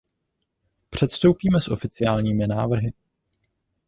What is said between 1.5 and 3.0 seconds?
s oficiálními návrhy.